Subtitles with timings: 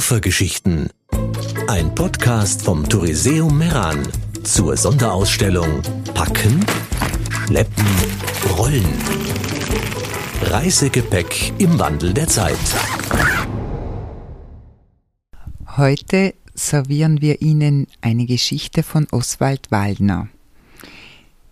[0.00, 0.88] Koffergeschichten.
[1.68, 3.98] Ein Podcast vom Touriseum Meran
[4.44, 5.82] zur Sonderausstellung
[6.14, 6.64] Packen,
[7.46, 7.84] Schleppen,
[8.56, 8.88] Rollen.
[10.44, 12.56] Reisegepäck im Wandel der Zeit.
[15.76, 20.28] Heute servieren wir Ihnen eine Geschichte von Oswald Waldner,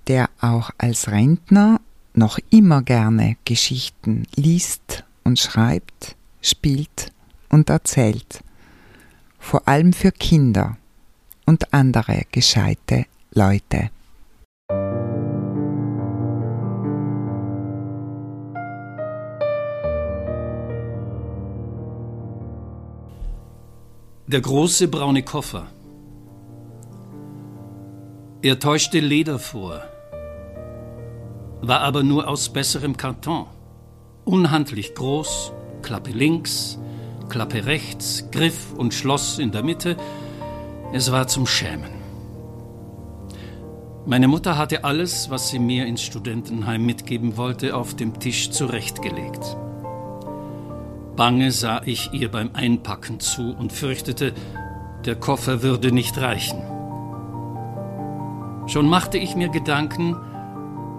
[0.06, 1.82] der auch als Rentner
[2.14, 7.12] noch immer gerne Geschichten liest und schreibt, spielt
[7.50, 8.42] und erzählt,
[9.38, 10.76] vor allem für Kinder
[11.46, 13.90] und andere gescheite Leute.
[24.26, 25.68] Der große braune Koffer.
[28.42, 29.82] Er täuschte Leder vor,
[31.62, 33.46] war aber nur aus besserem Karton.
[34.26, 36.78] Unhandlich groß, Klappe links,
[37.28, 39.96] Klappe rechts, Griff und Schloss in der Mitte.
[40.92, 41.98] Es war zum Schämen.
[44.06, 49.56] Meine Mutter hatte alles, was sie mir ins Studentenheim mitgeben wollte, auf dem Tisch zurechtgelegt.
[51.14, 54.32] Bange sah ich ihr beim Einpacken zu und fürchtete,
[55.04, 56.62] der Koffer würde nicht reichen.
[58.66, 60.16] Schon machte ich mir Gedanken,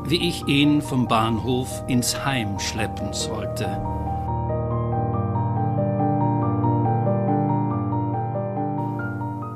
[0.06, 3.82] wie ich ihn vom Bahnhof ins Heim schleppen sollte.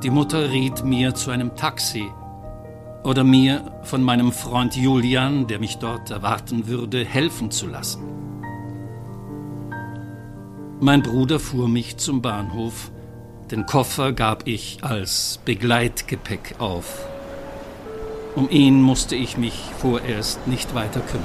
[0.04, 2.12] Die Mutter riet mir zu einem Taxi
[3.06, 8.04] oder mir von meinem Freund Julian, der mich dort erwarten würde, helfen zu lassen.
[10.82, 12.92] Mein Bruder fuhr mich zum Bahnhof.
[13.50, 17.08] Den Koffer gab ich als Begleitgepäck auf.
[18.36, 21.24] Um ihn musste ich mich vorerst nicht weiter kümmern.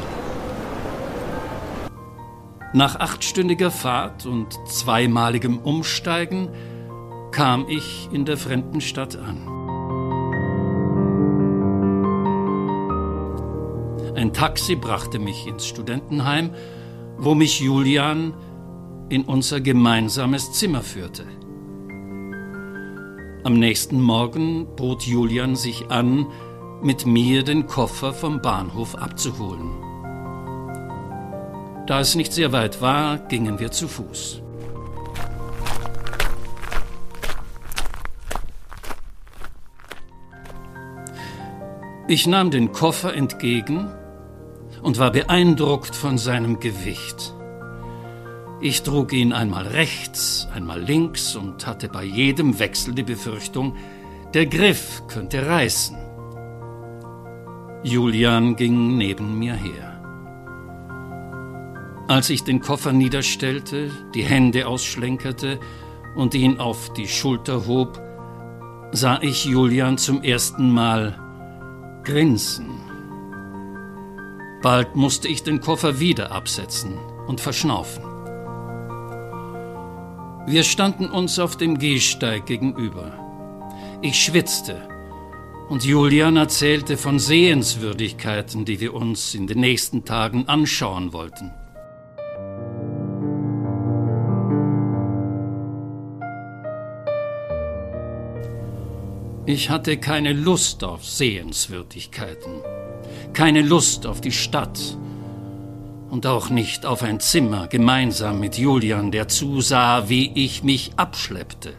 [2.74, 6.50] Nach achtstündiger Fahrt und zweimaligem Umsteigen
[7.30, 9.58] kam ich in der fremden Stadt an.
[14.14, 16.50] Ein Taxi brachte mich ins Studentenheim,
[17.18, 18.34] wo mich Julian
[19.08, 21.24] in unser gemeinsames Zimmer führte.
[23.44, 26.26] Am nächsten Morgen bot Julian sich an,
[26.82, 29.70] mit mir den Koffer vom Bahnhof abzuholen.
[31.86, 34.42] Da es nicht sehr weit war, gingen wir zu Fuß.
[42.10, 43.86] Ich nahm den Koffer entgegen
[44.82, 47.34] und war beeindruckt von seinem Gewicht.
[48.62, 53.76] Ich trug ihn einmal rechts, einmal links und hatte bei jedem Wechsel die Befürchtung,
[54.32, 55.98] der Griff könnte reißen.
[57.82, 60.00] Julian ging neben mir her.
[62.08, 65.60] Als ich den Koffer niederstellte, die Hände ausschlenkerte
[66.16, 68.00] und ihn auf die Schulter hob,
[68.92, 71.27] sah ich Julian zum ersten Mal
[72.08, 72.80] Grinsen.
[74.62, 76.96] Bald musste ich den Koffer wieder absetzen
[77.26, 78.02] und verschnaufen.
[80.46, 83.12] Wir standen uns auf dem Gehsteig gegenüber.
[84.00, 84.88] Ich schwitzte
[85.68, 91.52] und Julian erzählte von Sehenswürdigkeiten, die wir uns in den nächsten Tagen anschauen wollten.
[99.48, 102.60] Ich hatte keine Lust auf Sehenswürdigkeiten,
[103.32, 104.78] keine Lust auf die Stadt
[106.10, 111.72] und auch nicht auf ein Zimmer gemeinsam mit Julian, der zusah, wie ich mich abschleppte.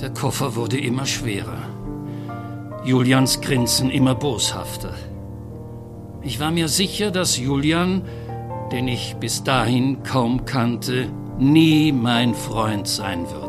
[0.00, 1.62] Der Koffer wurde immer schwerer,
[2.84, 4.94] Julians Grinsen immer boshafter.
[6.22, 8.02] Ich war mir sicher, dass Julian,
[8.72, 11.08] den ich bis dahin kaum kannte,
[11.38, 13.47] nie mein Freund sein würde.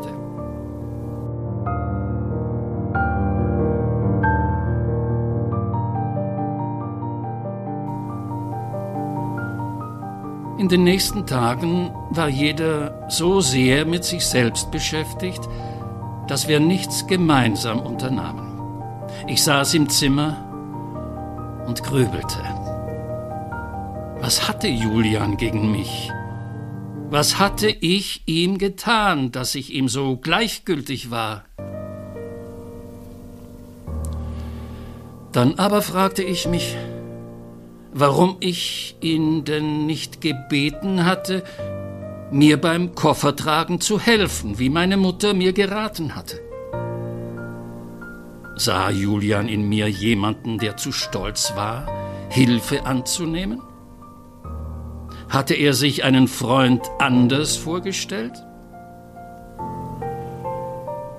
[10.60, 15.40] In den nächsten Tagen war jeder so sehr mit sich selbst beschäftigt,
[16.28, 18.82] dass wir nichts gemeinsam unternahmen.
[19.26, 22.40] Ich saß im Zimmer und grübelte.
[24.20, 26.12] Was hatte Julian gegen mich?
[27.08, 31.44] Was hatte ich ihm getan, dass ich ihm so gleichgültig war?
[35.32, 36.76] Dann aber fragte ich mich,
[37.92, 41.42] warum ich ihn denn nicht gebeten hatte,
[42.30, 46.40] mir beim Koffertragen zu helfen, wie meine Mutter mir geraten hatte.
[48.56, 51.86] Sah Julian in mir jemanden, der zu stolz war,
[52.28, 53.60] Hilfe anzunehmen?
[55.28, 58.34] Hatte er sich einen Freund anders vorgestellt?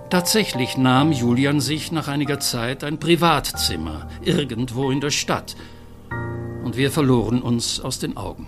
[0.10, 5.56] Tatsächlich nahm Julian sich nach einiger Zeit ein Privatzimmer irgendwo in der Stadt
[6.72, 8.48] und wir verloren uns aus den Augen.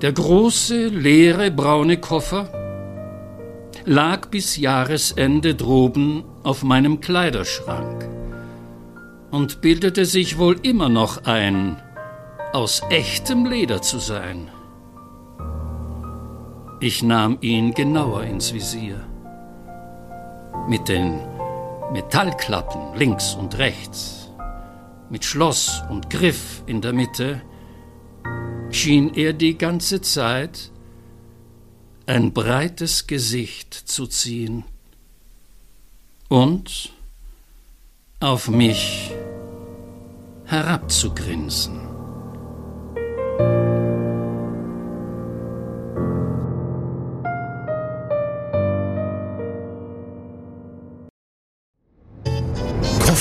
[0.00, 2.52] Der große, leere, braune Koffer
[3.84, 8.08] lag bis Jahresende droben auf meinem Kleiderschrank
[9.32, 11.82] und bildete sich wohl immer noch ein,
[12.52, 14.52] aus echtem Leder zu sein.
[16.78, 19.04] Ich nahm ihn genauer ins Visier.
[20.66, 21.20] Mit den
[21.92, 24.30] Metallklappen links und rechts,
[25.10, 27.42] mit Schloss und Griff in der Mitte,
[28.70, 30.70] schien er die ganze Zeit
[32.06, 34.64] ein breites Gesicht zu ziehen
[36.28, 36.92] und
[38.20, 39.12] auf mich
[40.44, 41.97] herabzugrinsen.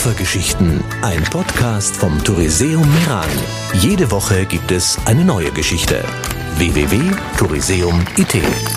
[0.08, 3.28] Koffergeschichten, ein Podcast vom Touriseum Meran.
[3.74, 6.02] Jede Woche gibt es eine neue Geschichte.
[6.56, 8.77] www.touriseum.it